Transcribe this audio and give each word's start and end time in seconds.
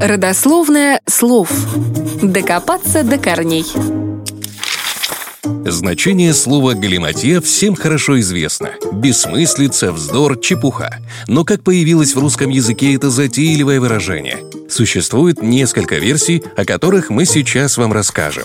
Родословное 0.00 1.00
слов. 1.06 1.50
Докопаться 2.22 3.02
до 3.02 3.18
корней. 3.18 3.64
Значение 5.64 6.32
слова 6.32 6.74
«галиматья» 6.74 7.40
всем 7.40 7.74
хорошо 7.74 8.20
известно. 8.20 8.70
Бессмыслица, 8.92 9.92
вздор, 9.92 10.38
чепуха. 10.38 11.00
Но 11.26 11.44
как 11.44 11.64
появилось 11.64 12.14
в 12.14 12.20
русском 12.20 12.50
языке 12.50 12.94
это 12.94 13.10
затейливое 13.10 13.80
выражение? 13.80 14.38
Существует 14.70 15.42
несколько 15.42 15.96
версий, 15.96 16.44
о 16.56 16.64
которых 16.64 17.10
мы 17.10 17.24
сейчас 17.24 17.76
вам 17.76 17.92
расскажем. 17.92 18.44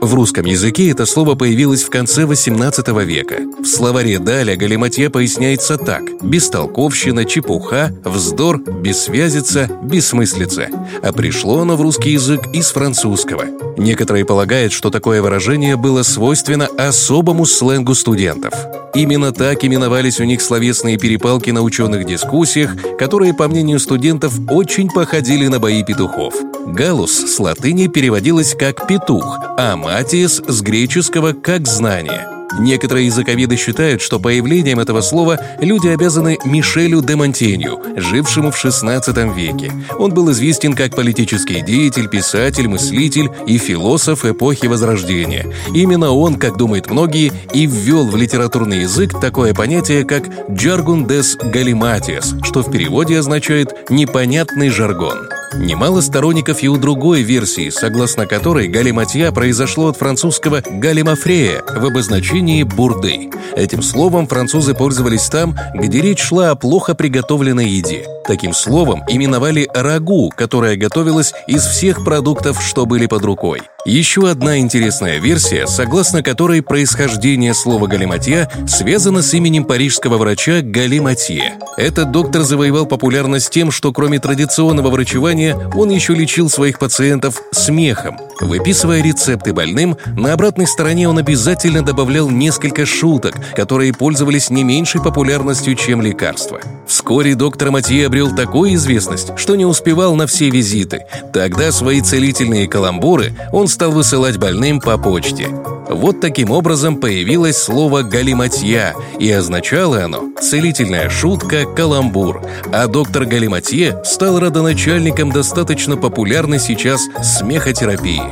В 0.00 0.14
русском 0.14 0.44
языке 0.44 0.90
это 0.90 1.06
слово 1.06 1.34
появилось 1.34 1.82
в 1.82 1.90
конце 1.90 2.22
XVIII 2.22 3.04
века. 3.04 3.36
В 3.60 3.66
словаре 3.66 4.18
Даля 4.18 4.56
галиматья 4.56 5.10
поясняется 5.10 5.78
так– 5.78 6.02
бестолковщина, 6.22 7.24
чепуха, 7.24 7.92
вздор, 8.04 8.58
бессвязица, 8.58 9.68
бессмыслица. 9.82 10.68
А 11.02 11.12
пришло 11.12 11.60
оно 11.60 11.76
в 11.76 11.80
русский 11.80 12.10
язык 12.10 12.46
из 12.52 12.70
французского. 12.70 13.44
Некоторые 13.76 14.24
полагают, 14.24 14.72
что 14.72 14.90
такое 14.90 15.20
выражение 15.20 15.76
было 15.76 16.02
свойственно 16.02 16.66
особому 16.78 17.44
сленгу 17.46 17.94
студентов. 17.94 18.54
Именно 18.94 19.32
так 19.32 19.64
именовались 19.64 20.20
у 20.20 20.24
них 20.24 20.40
словесные 20.40 20.98
перепалки 20.98 21.50
на 21.50 21.62
ученых 21.62 22.06
дискуссиях, 22.06 22.76
которые, 22.98 23.34
по 23.34 23.48
мнению 23.48 23.80
студентов, 23.80 24.34
очень 24.48 24.88
походили 24.88 25.48
на 25.48 25.58
бои 25.58 25.82
петухов. 25.84 26.34
Галус 26.66 27.12
с 27.12 27.38
латыни 27.38 27.86
переводилось 27.86 28.54
как 28.58 28.88
«петух», 28.88 29.38
а 29.56 29.76
матиес 29.76 30.42
с 30.46 30.60
греческого 30.62 31.32
как 31.32 31.66
«знание». 31.68 32.28
Некоторые 32.58 33.06
языковеды 33.06 33.56
считают, 33.56 34.00
что 34.00 34.18
появлением 34.18 34.80
этого 34.80 35.00
слова 35.00 35.38
люди 35.60 35.88
обязаны 35.88 36.38
Мишелю 36.44 37.02
де 37.02 37.14
Монтенью, 37.14 37.80
жившему 37.96 38.50
в 38.50 38.64
XVI 38.64 39.34
веке. 39.34 39.72
Он 39.98 40.12
был 40.12 40.30
известен 40.32 40.74
как 40.74 40.94
политический 40.94 41.60
деятель, 41.60 42.08
писатель, 42.08 42.68
мыслитель 42.68 43.30
и 43.46 43.58
философ 43.58 44.24
эпохи 44.24 44.66
Возрождения. 44.66 45.52
Именно 45.74 46.10
он, 46.12 46.36
как 46.36 46.56
думают 46.56 46.90
многие, 46.90 47.32
и 47.52 47.66
ввел 47.66 48.06
в 48.06 48.16
литературный 48.16 48.80
язык 48.82 49.20
такое 49.20 49.54
понятие, 49.54 50.04
как 50.04 50.26
«jargon 50.48 51.06
des 51.06 51.36
galimatias», 51.52 52.42
что 52.42 52.62
в 52.62 52.70
переводе 52.70 53.18
означает 53.18 53.90
«непонятный 53.90 54.70
жаргон». 54.70 55.28
Немало 55.54 56.00
сторонников 56.00 56.62
и 56.62 56.68
у 56.68 56.76
другой 56.76 57.22
версии, 57.22 57.70
согласно 57.70 58.26
которой 58.26 58.68
галиматья 58.68 59.32
произошло 59.32 59.88
от 59.88 59.96
французского 59.96 60.62
«галимафрея» 60.66 61.62
в 61.62 61.84
обозначении 61.84 62.62
«бурды». 62.62 63.30
Этим 63.54 63.82
словом 63.82 64.26
французы 64.26 64.74
пользовались 64.74 65.28
там, 65.28 65.56
где 65.74 66.00
речь 66.00 66.20
шла 66.20 66.50
о 66.50 66.56
плохо 66.56 66.94
приготовленной 66.94 67.68
еде. 67.68 68.06
Таким 68.26 68.52
словом 68.52 69.02
именовали 69.08 69.68
рагу, 69.72 70.30
которое 70.36 70.76
готовилось 70.76 71.32
из 71.46 71.64
всех 71.64 72.04
продуктов, 72.04 72.60
что 72.62 72.84
были 72.84 73.06
под 73.06 73.24
рукой. 73.24 73.62
Еще 73.86 74.28
одна 74.28 74.58
интересная 74.58 75.20
версия, 75.20 75.68
согласно 75.68 76.20
которой 76.20 76.60
происхождение 76.60 77.54
слова 77.54 77.86
«галиматья» 77.86 78.50
связано 78.66 79.22
с 79.22 79.32
именем 79.32 79.64
парижского 79.64 80.18
врача 80.18 80.60
Галиматье. 80.60 81.56
Этот 81.76 82.10
доктор 82.10 82.42
завоевал 82.42 82.86
популярность 82.86 83.50
тем, 83.50 83.70
что 83.70 83.92
кроме 83.92 84.18
традиционного 84.18 84.90
врачевания 84.90 85.56
он 85.76 85.90
еще 85.90 86.14
лечил 86.14 86.50
своих 86.50 86.80
пациентов 86.80 87.40
смехом. 87.52 88.18
Выписывая 88.40 89.02
рецепты 89.02 89.54
больным, 89.54 89.96
на 90.16 90.32
обратной 90.32 90.66
стороне 90.66 91.08
он 91.08 91.18
обязательно 91.18 91.82
добавлял 91.82 92.28
несколько 92.28 92.84
шуток, 92.84 93.36
которые 93.54 93.94
пользовались 93.94 94.50
не 94.50 94.64
меньшей 94.64 95.00
популярностью, 95.00 95.76
чем 95.76 96.02
лекарства. 96.02 96.60
Вскоре 96.86 97.34
доктор 97.34 97.70
Матье 97.70 98.06
обрел 98.06 98.34
такую 98.34 98.74
известность, 98.74 99.30
что 99.36 99.56
не 99.56 99.64
успевал 99.64 100.16
на 100.16 100.26
все 100.26 100.50
визиты. 100.50 101.06
Тогда 101.32 101.72
свои 101.72 102.00
целительные 102.00 102.68
каламбуры 102.68 103.32
он 103.52 103.68
стал 103.76 103.92
высылать 103.92 104.38
больным 104.38 104.80
по 104.80 104.96
почте. 104.96 105.48
Вот 105.90 106.18
таким 106.18 106.50
образом 106.50 106.96
появилось 106.96 107.58
слово 107.58 108.00
«галиматья», 108.00 108.94
и 109.18 109.30
означало 109.30 110.02
оно 110.02 110.30
«целительная 110.40 111.10
шутка, 111.10 111.66
каламбур», 111.66 112.40
а 112.72 112.86
доктор 112.86 113.26
Галиматье 113.26 114.00
стал 114.02 114.40
родоначальником 114.40 115.30
достаточно 115.30 115.98
популярной 115.98 116.58
сейчас 116.58 117.02
смехотерапии. 117.22 118.22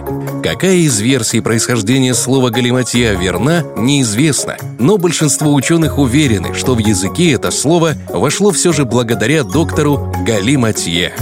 Какая 0.42 0.76
из 0.76 0.98
версий 1.00 1.42
происхождения 1.42 2.14
слова 2.14 2.48
«галиматья» 2.48 3.12
верна, 3.12 3.64
неизвестно, 3.76 4.56
но 4.78 4.96
большинство 4.96 5.52
ученых 5.52 5.98
уверены, 5.98 6.54
что 6.54 6.74
в 6.74 6.78
языке 6.78 7.32
это 7.32 7.50
слово 7.50 7.92
вошло 8.08 8.50
все 8.50 8.72
же 8.72 8.86
благодаря 8.86 9.44
доктору 9.44 10.10
Галиматье. 10.26 11.12